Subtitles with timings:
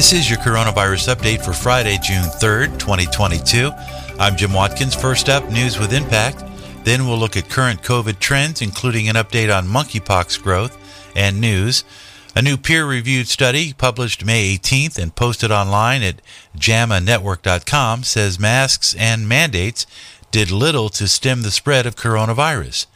[0.00, 3.70] This is your coronavirus update for Friday, June 3rd, 2022.
[4.18, 4.94] I'm Jim Watkins.
[4.94, 6.42] First up, news with impact.
[6.84, 10.78] Then we'll look at current COVID trends, including an update on monkeypox growth
[11.14, 11.84] and news.
[12.34, 16.22] A new peer reviewed study published May 18th and posted online at
[16.56, 19.86] JAMANetwork.com says masks and mandates
[20.30, 22.86] did little to stem the spread of coronavirus.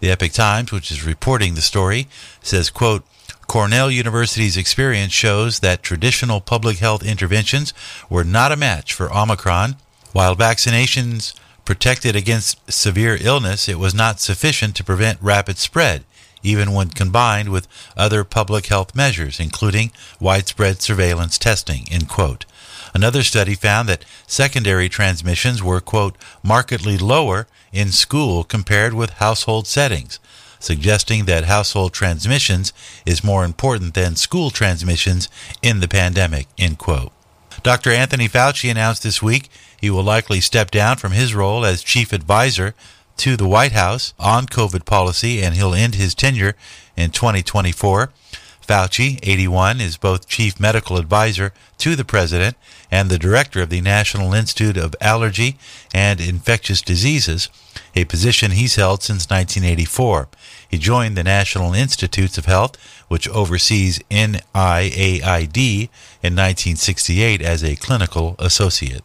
[0.00, 2.08] The Epoch Times, which is reporting the story,
[2.42, 3.04] says, quote,
[3.48, 7.72] Cornell University's experience shows that traditional public health interventions
[8.10, 9.76] were not a match for Omicron.
[10.12, 16.04] While vaccinations protected against severe illness, it was not sufficient to prevent rapid spread,
[16.42, 21.86] even when combined with other public health measures, including widespread surveillance testing.
[21.90, 22.44] End quote.
[22.92, 29.66] Another study found that secondary transmissions were, quote, markedly lower in school compared with household
[29.66, 30.20] settings
[30.58, 32.72] suggesting that household transmissions
[33.06, 35.28] is more important than school transmissions
[35.62, 37.12] in the pandemic, end quote.
[37.62, 37.90] Dr.
[37.90, 39.48] Anthony Fauci announced this week
[39.80, 42.74] he will likely step down from his role as chief advisor
[43.18, 46.54] to the White House on COVID policy and he'll end his tenure
[46.96, 48.10] in 2024.
[48.68, 52.54] Fauci, 81, is both chief medical advisor to the president
[52.90, 55.56] and the director of the National Institute of Allergy
[55.94, 57.48] and Infectious Diseases,
[57.96, 60.28] a position he's held since 1984.
[60.70, 62.76] He joined the National Institutes of Health,
[63.08, 65.88] which oversees NIAID,
[66.22, 69.02] in 1968 as a clinical associate.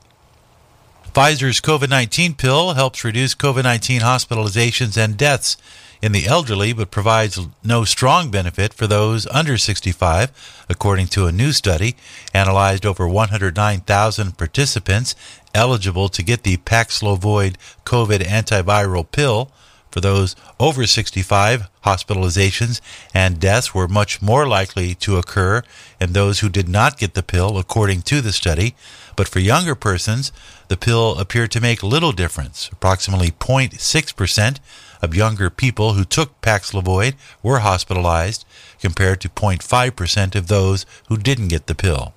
[1.13, 5.55] Pfizer's COVID 19 pill helps reduce COVID 19 hospitalizations and deaths
[6.03, 11.31] in the elderly, but provides no strong benefit for those under 65, according to a
[11.31, 11.95] new study
[12.33, 15.15] analyzed over 109,000 participants
[15.55, 17.55] eligible to get the Paxlovid
[17.85, 19.49] COVID antiviral pill.
[19.91, 22.81] For those over 65, hospitalizations
[23.13, 25.61] and deaths were much more likely to occur
[26.01, 28.75] in those who did not get the pill, according to the study.
[29.15, 30.33] But for younger persons,
[30.67, 32.69] the pill appeared to make little difference.
[32.73, 34.59] Approximately 0.6%
[35.03, 38.45] of younger people who took Paxlovid were hospitalized,
[38.79, 42.13] compared to 0.5% of those who didn't get the pill.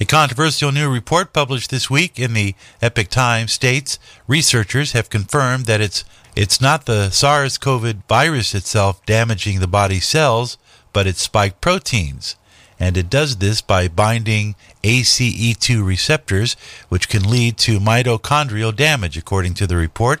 [0.00, 5.66] A controversial new report published this week in the Epoch Times states researchers have confirmed
[5.66, 6.04] that it's
[6.34, 10.58] it's not the SARS-CoV virus itself damaging the body's cells,
[10.92, 12.36] but its spike proteins
[12.78, 16.56] and it does this by binding ACE2 receptors,
[16.88, 20.20] which can lead to mitochondrial damage, according to the report.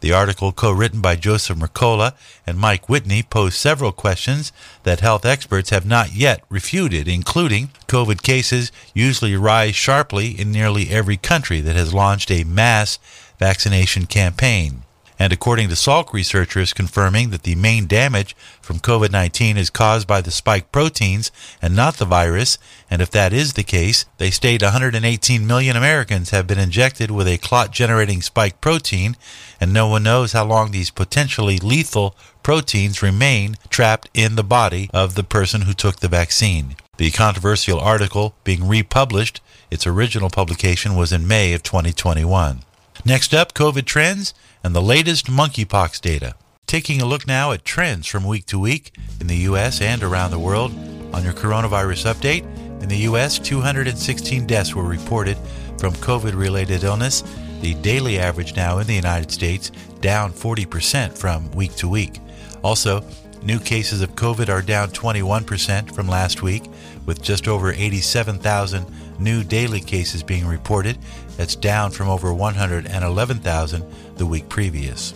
[0.00, 2.14] The article, co written by Joseph Mercola
[2.46, 4.52] and Mike Whitney, posed several questions
[4.84, 10.90] that health experts have not yet refuted, including COVID cases usually rise sharply in nearly
[10.90, 12.98] every country that has launched a mass
[13.38, 14.82] vaccination campaign
[15.18, 20.06] and according to Salk researchers confirming that the main damage from COVID 19 is caused
[20.06, 21.30] by the spike proteins
[21.62, 22.58] and not the virus,
[22.90, 27.26] and if that is the case, they state 118 million Americans have been injected with
[27.26, 29.16] a clot generating spike protein,
[29.60, 34.90] and no one knows how long these potentially lethal proteins remain trapped in the body
[34.92, 36.76] of the person who took the vaccine.
[36.98, 39.40] The controversial article being republished,
[39.70, 42.62] its original publication was in May of 2021.
[43.04, 44.34] Next up, COVID trends
[44.64, 46.34] and the latest monkeypox data.
[46.66, 49.80] Taking a look now at trends from week to week in the U.S.
[49.80, 50.72] and around the world
[51.12, 52.42] on your coronavirus update.
[52.82, 55.36] In the U.S., 216 deaths were reported
[55.78, 57.22] from COVID related illness.
[57.60, 59.70] The daily average now in the United States
[60.00, 62.20] down 40% from week to week.
[62.62, 63.04] Also,
[63.42, 66.64] new cases of COVID are down 21% from last week,
[67.04, 68.86] with just over 87,000
[69.18, 70.98] new daily cases being reported.
[71.36, 73.84] That's down from over 111,000
[74.16, 75.14] the week previous.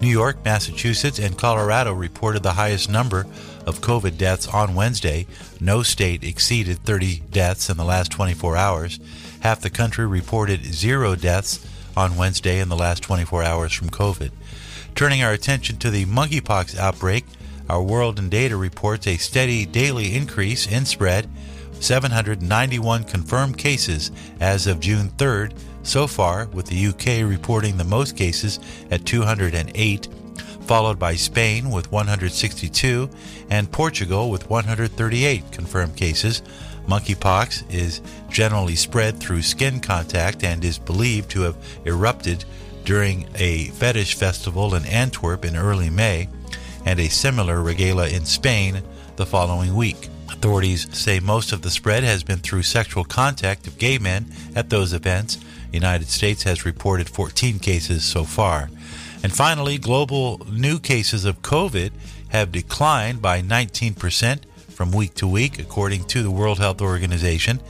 [0.00, 3.26] New York, Massachusetts, and Colorado reported the highest number
[3.66, 5.26] of COVID deaths on Wednesday.
[5.60, 8.98] No state exceeded 30 deaths in the last 24 hours.
[9.40, 11.64] Half the country reported zero deaths
[11.96, 14.30] on Wednesday in the last 24 hours from COVID.
[14.94, 17.24] Turning our attention to the monkeypox outbreak,
[17.68, 21.28] our World in Data reports a steady daily increase in spread
[21.80, 28.16] 791 confirmed cases as of June 3rd, so far, with the UK reporting the most
[28.16, 28.60] cases
[28.90, 30.08] at 208,
[30.66, 33.10] followed by Spain with 162
[33.50, 36.42] and Portugal with 138 confirmed cases.
[36.86, 42.44] Monkeypox is generally spread through skin contact and is believed to have erupted
[42.84, 46.28] during a fetish festival in Antwerp in early May
[46.84, 48.82] and a similar regala in Spain
[49.16, 50.08] the following week.
[50.30, 54.26] Authorities say most of the spread has been through sexual contact of gay men
[54.56, 55.36] at those events.
[55.36, 58.68] The United States has reported 14 cases so far.
[59.22, 61.92] And finally, global new cases of COVID
[62.30, 64.40] have declined by 19%
[64.72, 67.60] from week to week, according to the World Health Organization,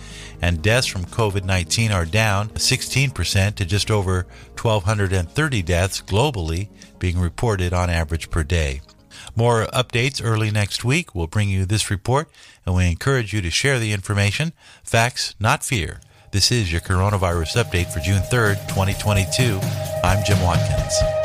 [0.40, 4.26] and deaths from COVID 19 are down 16% to just over
[4.60, 6.68] 1,230 deaths globally
[6.98, 8.80] being reported on average per day.
[9.36, 11.14] More updates early next week.
[11.14, 12.28] We'll bring you this report,
[12.64, 14.52] and we encourage you to share the information.
[14.82, 16.00] Facts, not fear.
[16.32, 19.60] This is your coronavirus update for June 3rd, 2022.
[20.02, 21.21] I'm Jim Watkins.